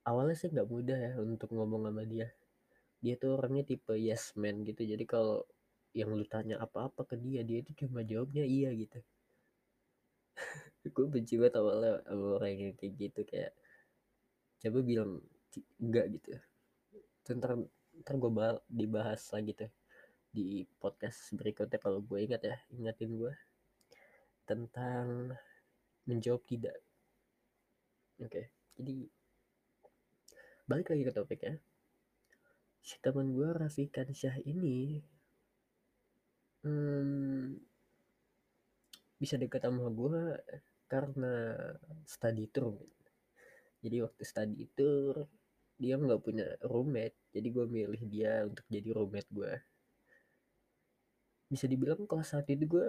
awalnya 0.03 0.35
sih 0.35 0.51
nggak 0.51 0.67
mudah 0.67 0.99
ya 0.99 1.13
untuk 1.23 1.51
ngomong 1.55 1.87
sama 1.87 2.03
dia. 2.03 2.29
Dia 3.03 3.15
tuh 3.19 3.39
orangnya 3.39 3.67
tipe 3.67 3.95
yes 3.99 4.35
man 4.39 4.63
gitu 4.67 4.83
jadi 4.87 5.05
kalau 5.07 5.47
yang 5.93 6.11
lu 6.15 6.25
tanya 6.25 6.57
apa-apa 6.63 7.05
ke 7.05 7.17
dia 7.21 7.43
dia 7.45 7.61
itu 7.63 7.75
cuma 7.87 8.03
jawabnya 8.03 8.43
iya 8.47 8.71
gitu. 8.75 8.99
Gue 10.95 11.07
benci 11.07 11.39
banget 11.39 11.55
awalnya 11.59 12.03
sama 12.07 12.27
orang 12.39 12.53
yang 12.59 12.73
kayak 12.75 12.93
gitu 12.99 13.21
kayak 13.27 13.53
coba 14.63 14.79
bilang 14.83 15.11
enggak 15.79 16.07
gitu. 16.19 16.31
Ntar 17.39 17.63
ntar 18.03 18.15
gue 18.19 18.31
dibahas 18.67 19.23
lagi 19.31 19.53
tuh 19.55 19.71
di 20.33 20.65
podcast 20.81 21.37
berikutnya 21.37 21.77
kalau 21.77 22.01
gue 22.01 22.25
ingat 22.25 22.43
ya 22.43 22.57
ingatin 22.73 23.21
gue 23.21 23.33
tentang 24.49 25.37
menjawab 26.09 26.43
tidak. 26.49 26.77
Oke 28.19 28.29
okay. 28.29 28.45
jadi 28.81 28.97
balik 30.67 30.89
lagi 30.91 31.05
ke 31.05 31.13
topik 31.13 31.41
ya. 31.45 31.55
Si 32.83 32.99
teman 32.99 33.31
gue 33.37 33.47
Rafikan 33.53 34.11
Syah 34.11 34.41
ini 34.43 34.99
hmm, 36.65 37.61
bisa 39.21 39.39
dekat 39.39 39.63
sama 39.63 39.87
gue 39.93 40.41
karena 40.91 41.55
study 42.09 42.51
tour 42.51 42.81
jadi 43.83 44.07
waktu 44.07 44.23
study 44.23 44.65
tour 44.79 45.27
dia 45.75 45.99
nggak 45.99 46.23
punya 46.23 46.47
roommate. 46.63 47.19
Jadi 47.35 47.49
gue 47.51 47.67
milih 47.67 48.03
dia 48.07 48.47
untuk 48.47 48.63
jadi 48.71 48.95
roommate 48.95 49.31
gue 49.35 49.53
bisa 51.53 51.69
dibilang 51.69 52.09
kalau 52.09 52.25
saat 52.25 52.49
itu 52.49 52.65
gue 52.65 52.89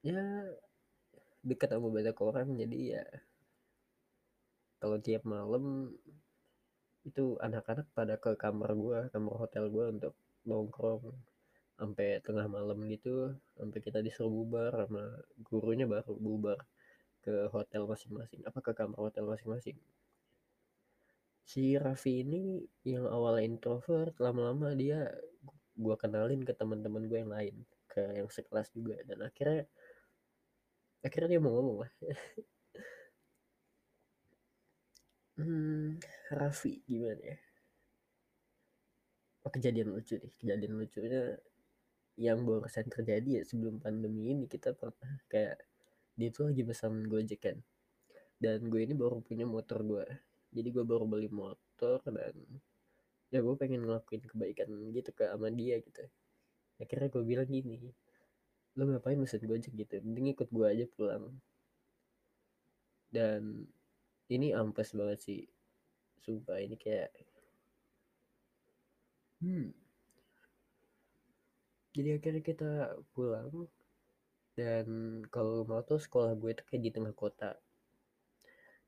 ya 0.00 0.20
dekat 1.44 1.68
sama 1.76 1.88
banyak 1.92 2.16
orang. 2.16 2.48
Jadi 2.56 2.78
ya 2.96 3.04
kalau 4.80 4.96
tiap 5.04 5.22
malam 5.28 5.92
itu 7.04 7.36
anak-anak 7.44 7.86
pada 7.96 8.14
ke 8.16 8.32
kamar 8.40 8.70
gue 8.72 8.98
kamar 9.12 9.34
hotel 9.36 9.64
gue 9.68 9.84
untuk 9.94 10.14
nongkrong. 10.48 11.04
Sampai 11.78 12.18
tengah 12.26 12.46
malam 12.50 12.78
gitu 12.90 13.38
sampai 13.54 13.78
kita 13.78 14.02
disuruh 14.02 14.32
bubar 14.32 14.72
sama 14.82 15.04
gurunya 15.46 15.86
baru 15.86 16.10
bubar 16.18 16.58
ke 17.22 17.46
hotel 17.54 17.86
masing-masing 17.86 18.40
apa 18.48 18.58
ke 18.64 18.72
kamar 18.74 18.98
hotel 18.98 19.24
masing-masing. 19.30 19.78
Si 21.48 21.78
Raffi 21.78 22.26
ini 22.26 22.66
yang 22.84 23.06
awalnya 23.08 23.46
introvert 23.46 24.12
lama-lama 24.20 24.74
dia 24.74 25.06
gue 25.78 25.94
kenalin 26.02 26.42
ke 26.42 26.52
teman-teman 26.60 27.02
gue 27.10 27.18
yang 27.22 27.32
lain 27.32 27.54
ke 27.90 28.02
yang 28.18 28.28
sekelas 28.28 28.68
juga. 28.76 28.96
Dan 29.08 29.18
akhirnya 29.28 29.64
akhirnya 31.06 31.28
dia 31.32 31.40
mau 31.42 31.52
ngomong 31.54 31.78
lah. 31.86 31.92
Hmm, 35.38 36.02
Raffi 36.34 36.82
gimana 36.90 37.22
ya? 37.22 37.38
Oh, 39.46 39.50
kejadian 39.54 39.94
lucu 39.94 40.18
nih. 40.18 40.34
Kejadian 40.34 40.74
lucunya 40.82 41.38
yang 42.18 42.42
barusan 42.42 42.90
terjadi 42.90 43.30
ya 43.38 43.42
sebelum 43.46 43.78
pandemi 43.78 44.34
ini. 44.34 44.50
Kita 44.50 44.74
pernah 44.74 45.22
kayak 45.30 45.62
dia 46.18 46.28
tuh 46.34 46.50
lagi 46.50 46.66
pesan 46.66 47.06
gojek 47.06 47.38
kan. 47.38 47.58
Dan 48.42 48.66
gue 48.66 48.82
ini 48.82 48.98
baru 48.98 49.22
punya 49.22 49.46
motor 49.46 49.86
gue 49.86 50.06
jadi 50.48 50.68
gue 50.72 50.84
baru 50.84 51.04
beli 51.04 51.28
motor 51.28 52.00
dan 52.08 52.36
ya 53.28 53.44
gue 53.44 53.54
pengen 53.60 53.84
ngelakuin 53.84 54.24
kebaikan 54.24 54.68
gitu 54.96 55.10
ke 55.12 55.28
sama 55.28 55.52
dia 55.52 55.76
gitu. 55.84 56.04
Akhirnya 56.80 57.08
gue 57.12 57.22
bilang 57.24 57.48
gini 57.48 57.92
lo 58.78 58.86
ngapain 58.86 59.18
mesen 59.18 59.42
gojek 59.42 59.74
gitu? 59.74 59.98
Mending 60.06 60.38
ikut 60.38 60.48
gue 60.54 60.66
aja 60.70 60.86
pulang. 60.94 61.34
Dan 63.10 63.66
ini 64.30 64.54
ampas 64.54 64.94
banget 64.94 65.18
sih. 65.18 65.42
Sumpah 66.22 66.62
ini 66.62 66.78
kayak 66.78 67.10
hmm. 69.42 69.74
Jadi 71.98 72.08
akhirnya 72.14 72.42
kita 72.46 72.70
pulang 73.10 73.66
dan 74.54 74.86
kalau 75.30 75.62
mau 75.66 75.82
tuh 75.82 75.98
sekolah 75.98 76.34
gue 76.38 76.54
itu 76.54 76.62
kayak 76.70 76.82
di 76.86 76.90
tengah 76.94 77.14
kota. 77.18 77.58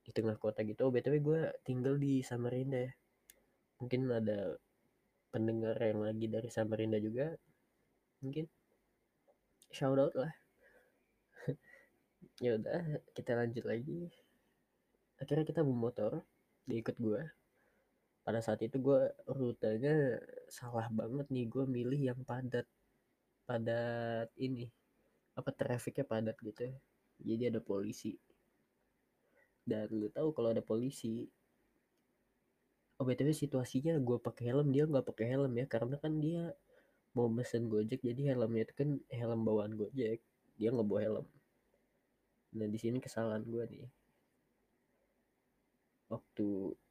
Di 0.06 0.10
tengah 0.14 0.38
kota 0.38 0.62
gitu. 0.62 0.86
Oh 0.86 0.94
btw 0.94 1.18
gue 1.18 1.40
tinggal 1.66 1.98
di 1.98 2.22
Samarinda 2.22 2.86
mungkin 3.80 4.06
ada 4.12 4.60
pendengar 5.32 5.76
yang 5.80 6.04
lagi 6.04 6.26
dari 6.28 6.48
Samarinda 6.52 6.98
juga 7.00 7.34
mungkin. 8.22 8.46
Shout 9.72 9.98
out 9.98 10.14
lah. 10.14 10.32
Ya 12.40 12.56
udah 12.56 13.00
kita 13.16 13.32
lanjut 13.36 13.64
lagi. 13.64 14.08
Akhirnya 15.20 15.44
kita 15.44 15.60
motor 15.64 16.20
diikut 16.68 16.96
gue 17.00 17.20
pada 18.20 18.40
saat 18.44 18.60
itu 18.60 18.76
gue 18.76 19.00
rutenya 19.24 20.20
salah 20.52 20.86
banget 20.92 21.26
nih 21.32 21.48
gue 21.48 21.64
milih 21.64 22.00
yang 22.12 22.20
padat 22.28 22.68
padat 23.48 24.28
ini 24.36 24.68
apa 25.32 25.50
trafiknya 25.56 26.04
padat 26.04 26.36
gitu 26.44 26.68
jadi 27.20 27.52
ada 27.52 27.60
polisi. 27.60 28.16
Dan 29.60 29.86
lu 29.92 30.08
tahu 30.08 30.32
kalau 30.32 30.50
ada 30.50 30.64
polisi 30.64 31.28
oh 33.00 33.04
btw 33.08 33.32
situasinya 33.32 33.96
gue 33.96 34.18
pakai 34.20 34.52
helm 34.52 34.68
dia 34.76 34.84
nggak 34.84 35.08
pakai 35.08 35.26
helm 35.32 35.52
ya 35.56 35.64
karena 35.64 35.96
kan 35.96 36.20
dia 36.20 36.52
mau 37.16 37.26
mesen 37.32 37.66
gojek 37.72 38.04
jadi 38.04 38.36
helmnya 38.36 38.68
itu 38.68 38.74
kan 38.76 38.88
helm 39.08 39.40
bawaan 39.48 39.72
gojek 39.74 40.20
dia 40.60 40.68
nggak 40.68 40.84
bawa 40.84 41.00
helm. 41.00 41.26
Nah 42.60 42.66
di 42.68 42.78
sini 42.78 43.00
kesalahan 43.00 43.40
gue 43.48 43.64
nih. 43.64 43.88
Waktu 46.12 46.48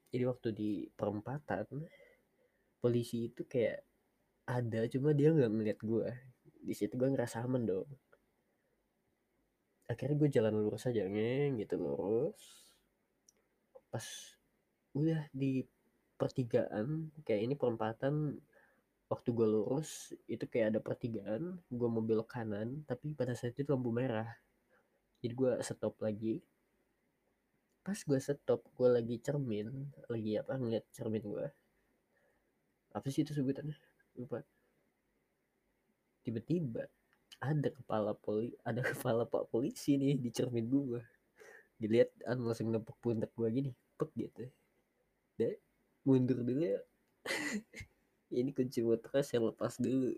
jadi 0.09 0.25
waktu 0.25 0.49
di 0.57 0.71
perempatan 0.89 1.85
polisi 2.81 3.29
itu 3.29 3.45
kayak 3.45 3.85
ada 4.49 4.89
cuma 4.89 5.13
dia 5.13 5.29
nggak 5.29 5.53
melihat 5.53 5.79
gue 5.85 6.09
di 6.65 6.73
situ 6.73 6.97
gue 6.97 7.05
ngerasa 7.13 7.45
aman 7.45 7.69
dong. 7.69 7.89
Akhirnya 9.85 10.17
gue 10.17 10.29
jalan 10.33 10.53
lurus 10.57 10.89
aja 10.89 11.05
ngeng 11.05 11.61
gitu 11.61 11.77
lurus. 11.77 12.73
Pas 13.93 14.05
udah 14.97 15.29
di 15.29 15.61
pertigaan 16.19 17.15
kayak 17.23 17.41
ini 17.47 17.55
perempatan 17.55 18.35
waktu 19.09 19.29
gue 19.31 19.47
lurus 19.47 20.11
itu 20.27 20.43
kayak 20.45 20.75
ada 20.75 20.79
pertigaan 20.83 21.57
gue 21.71 21.87
belok 21.89 22.29
kanan 22.35 22.83
tapi 22.83 23.15
pada 23.15 23.31
saat 23.33 23.55
itu 23.55 23.71
lampu 23.71 23.89
merah. 23.95 24.27
Jadi 25.23 25.33
gue 25.33 25.51
stop 25.63 25.95
lagi. 26.03 26.43
Pas 27.81 27.95
gue 27.95 28.19
stop 28.19 28.61
gue 28.75 28.89
lagi 28.91 29.15
cermin 29.23 29.71
lagi 30.11 30.35
apa 30.35 30.59
ngeliat 30.59 30.85
cermin 30.91 31.23
gue 31.23 31.47
apa 32.89 33.07
sih 33.07 33.23
itu 33.23 33.31
sebutannya? 33.31 33.77
Lupa. 34.19 34.43
Tiba-tiba 36.25 36.83
ada 37.39 37.69
kepala 37.71 38.11
poli 38.11 38.51
ada 38.67 38.83
kepala 38.91 39.23
pak 39.23 39.47
polisi 39.47 39.95
nih 39.95 40.19
di 40.19 40.29
cermin 40.35 40.67
gue 40.67 41.01
dilihat 41.79 42.11
anu 42.27 42.51
langsung 42.51 42.67
nepuk 42.75 42.99
pundak 42.99 43.31
gue 43.39 43.47
gini 43.47 43.71
pek 43.95 44.11
gitu. 44.19 44.43
Deh 45.39 45.68
mundur 46.05 46.43
dulu 46.43 46.63
ya. 46.63 46.81
Ini 48.29 48.53
kunci 48.53 48.85
motornya 48.85 49.25
saya 49.25 49.41
lepas 49.49 49.81
dulu. 49.81 50.13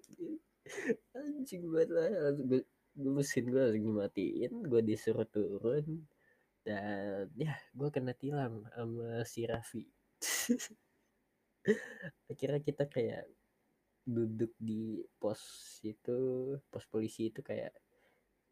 Anjing 1.17 1.63
banget 1.72 1.89
lah. 1.96 2.36
Gue, 2.36 2.62
mesin 3.00 3.48
gue 3.48 3.62
langsung 3.62 3.86
dimatiin 3.88 4.54
gue 4.67 4.82
disuruh 4.84 5.28
turun. 5.28 5.86
Dan 6.62 7.32
ya 7.39 7.56
gue 7.74 7.89
kena 7.89 8.13
tilang 8.13 8.67
sama 8.76 9.24
si 9.26 9.48
Raffi. 9.48 9.84
Akhirnya 12.32 12.62
kita 12.62 12.86
kayak 12.89 13.26
duduk 14.02 14.50
di 14.58 15.06
pos 15.22 15.78
itu 15.86 16.17
pos 16.74 16.86
polisi 16.89 17.30
itu 17.30 17.41
kayak 17.41 17.74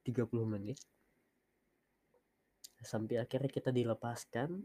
30 0.05 0.29
menit. 0.45 0.79
Sampai 2.79 3.19
akhirnya 3.19 3.51
kita 3.51 3.75
dilepaskan 3.75 4.63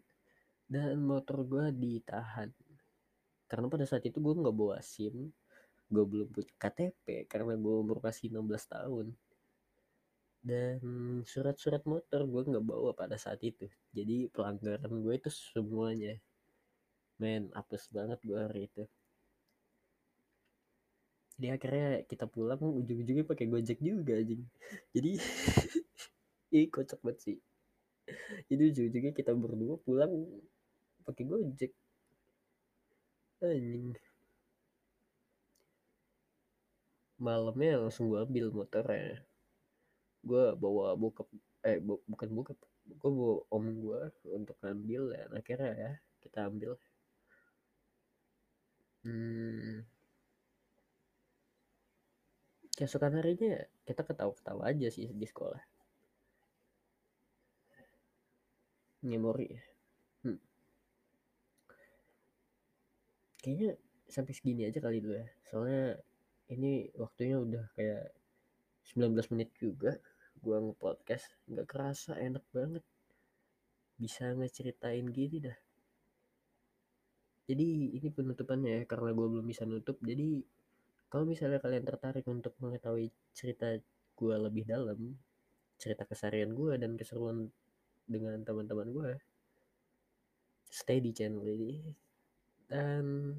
dan 0.68 0.96
motor 1.04 1.44
gue 1.44 1.70
ditahan. 1.72 2.48
Karena 3.48 3.66
pada 3.68 3.84
saat 3.86 4.04
itu 4.08 4.18
gue 4.18 4.34
nggak 4.34 4.56
bawa 4.56 4.80
sim 4.82 5.32
gue 5.84 6.04
belum 6.04 6.28
punya 6.32 6.50
KTP 6.56 7.28
karena 7.28 7.54
gue 7.54 7.74
umur 7.74 8.00
masih 8.00 8.32
16 8.32 8.72
tahun. 8.72 9.06
Dan 10.44 10.80
surat-surat 11.24 11.80
motor 11.88 12.24
gue 12.28 12.42
nggak 12.52 12.66
bawa 12.66 12.90
pada 12.92 13.16
saat 13.16 13.40
itu. 13.40 13.68
Jadi 13.92 14.28
pelanggaran 14.32 14.92
gue 15.00 15.14
itu 15.16 15.30
semuanya 15.32 16.16
men 17.20 17.48
apes 17.54 17.88
banget 17.94 18.18
gue 18.26 18.36
hari 18.36 18.66
itu. 18.68 18.84
Jadi 21.34 21.48
akhirnya 21.50 21.88
kita 22.06 22.30
pulang 22.30 22.60
ujung-ujungnya 22.62 23.26
pakai 23.26 23.46
gojek 23.50 23.78
juga 23.82 24.14
anjing. 24.14 24.42
Jadi 24.94 25.10
ih 26.58 26.66
kocak 26.70 27.00
banget 27.02 27.18
sih. 27.22 27.36
Jadi 28.52 28.62
ujung-ujungnya 28.70 29.12
kita 29.16 29.32
berdua 29.32 29.80
pulang 29.80 30.12
pakai 31.06 31.24
gojek. 31.30 31.72
Anjing. 33.44 33.94
Malamnya 37.24 37.72
langsung 37.82 38.10
gue 38.10 38.20
ambil 38.26 38.46
motornya. 38.50 39.22
Gue 40.28 40.44
bawa 40.56 40.86
bokap 40.96 41.28
eh 41.68 41.78
bu, 41.80 42.00
bukan 42.10 42.28
bokap. 42.36 42.58
Gue 43.00 43.10
bawa 43.18 43.36
om 43.54 43.64
gue 43.84 44.00
untuk 44.38 44.56
ngambil 44.62 45.02
dan 45.12 45.30
akhirnya 45.40 45.72
ya 45.84 45.92
kita 46.24 46.38
ambil. 46.48 46.72
Hmm, 49.04 49.84
keesokan 52.76 53.20
harinya 53.20 53.60
kita 53.86 54.02
ketawa-ketawa 54.08 54.62
aja 54.72 54.88
sih 54.88 55.08
di 55.12 55.26
sekolah. 55.28 55.60
Memori 59.04 59.46
ya 59.52 59.73
kayaknya 63.44 63.76
sampai 64.08 64.32
segini 64.32 64.64
aja 64.64 64.80
kali 64.80 65.04
dulu 65.04 65.20
ya. 65.20 65.28
Soalnya 65.52 66.00
ini 66.48 66.88
waktunya 66.96 67.36
udah 67.36 67.64
kayak 67.76 68.08
19 68.96 69.12
menit 69.36 69.52
juga 69.60 70.00
gua 70.40 70.64
nge-podcast. 70.64 71.28
Nggak 71.52 71.66
kerasa 71.68 72.16
enak 72.16 72.44
banget. 72.56 72.84
Bisa 74.00 74.32
ngeceritain 74.32 75.04
gini 75.12 75.44
dah. 75.44 75.58
Jadi 77.44 77.92
ini 78.00 78.08
penutupannya 78.08 78.70
ya 78.80 78.82
karena 78.88 79.12
gue 79.12 79.26
belum 79.28 79.44
bisa 79.44 79.68
nutup. 79.68 80.00
Jadi 80.00 80.40
kalau 81.12 81.28
misalnya 81.28 81.60
kalian 81.60 81.84
tertarik 81.84 82.24
untuk 82.24 82.56
mengetahui 82.56 83.12
cerita 83.36 83.76
gue 84.16 84.36
lebih 84.40 84.64
dalam 84.64 84.96
cerita 85.76 86.08
keseharian 86.08 86.56
gue 86.56 86.80
dan 86.80 86.96
keseruan 86.96 87.52
dengan 88.08 88.40
teman-teman 88.40 88.88
gue 88.90 89.10
stay 90.70 90.98
di 90.98 91.10
channel 91.14 91.44
ini 91.46 92.03
dan 92.70 93.34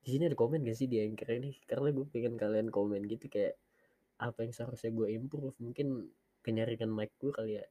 di 0.00 0.08
sini 0.16 0.32
ada 0.32 0.36
komen 0.38 0.64
gak 0.64 0.78
sih 0.78 0.88
di 0.88 1.00
anchor 1.04 1.28
ini? 1.36 1.52
Karena 1.68 1.92
gue 1.92 2.06
pengen 2.08 2.34
kalian 2.40 2.68
komen 2.72 3.04
gitu 3.04 3.28
kayak 3.28 3.54
apa 4.20 4.44
yang 4.44 4.52
seharusnya 4.56 4.90
gue 4.92 5.08
improve? 5.12 5.56
Mungkin 5.60 6.08
kenyaringan 6.40 6.88
mic 6.88 7.12
gue 7.20 7.32
kali 7.32 7.60
ya. 7.60 7.66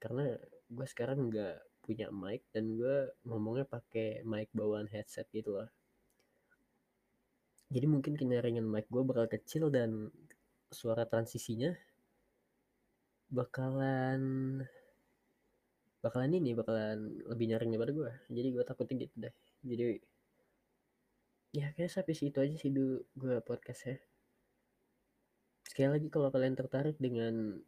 Karena 0.00 0.32
gue 0.68 0.86
sekarang 0.88 1.28
nggak 1.28 1.56
punya 1.84 2.12
mic 2.12 2.44
dan 2.52 2.76
gue 2.76 3.12
ngomongnya 3.24 3.64
pakai 3.64 4.20
mic 4.24 4.48
bawaan 4.52 4.88
headset 4.92 5.28
gitu 5.32 5.56
lah. 5.56 5.68
Jadi 7.68 7.84
mungkin 7.84 8.16
kenyaringan 8.16 8.64
mic 8.64 8.88
gue 8.88 9.02
bakal 9.04 9.28
kecil 9.28 9.68
dan 9.68 10.08
suara 10.68 11.08
transisinya 11.08 11.72
bakalan 13.28 14.20
bakalan 16.00 16.32
ini 16.32 16.56
bakalan 16.56 17.20
lebih 17.28 17.44
nyaring 17.52 17.70
daripada 17.76 17.92
gue. 17.92 18.10
Jadi 18.32 18.48
gue 18.56 18.64
takutnya 18.64 18.96
gitu 19.04 19.14
deh. 19.28 19.34
Jadi 19.64 19.82
ya 21.58 21.74
kayak 21.74 21.90
sampai 21.90 22.14
situ 22.14 22.38
aja 22.38 22.54
sih 22.54 22.70
dulu 22.70 23.02
gue 23.18 23.34
podcast 23.42 23.82
ya 23.90 23.96
sekali 25.66 25.88
lagi 25.90 26.08
kalau 26.08 26.30
kalian 26.30 26.54
tertarik 26.54 26.96
dengan 27.02 27.58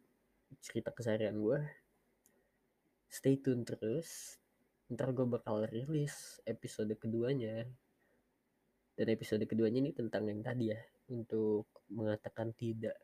cerita 0.63 0.95
keseharian 0.95 1.35
gue 1.39 1.59
stay 3.11 3.35
tune 3.43 3.67
terus. 3.67 4.39
Ntar 4.87 5.11
gue 5.11 5.27
bakal 5.27 5.67
rilis 5.67 6.39
episode 6.47 6.95
keduanya. 6.95 7.67
Dan 8.95 9.07
episode 9.11 9.43
keduanya 9.43 9.83
ini 9.83 9.91
tentang 9.91 10.31
yang 10.31 10.39
tadi 10.39 10.71
ya 10.71 10.79
untuk 11.11 11.67
mengatakan 11.91 12.55
tidak. 12.55 12.95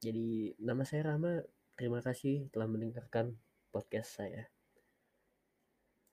Jadi 0.00 0.56
nama 0.58 0.82
saya 0.88 1.12
Rama. 1.12 1.44
Terima 1.76 2.00
kasih 2.00 2.48
telah 2.52 2.68
mendengarkan 2.68 3.36
podcast 3.72 4.20
saya 4.20 4.48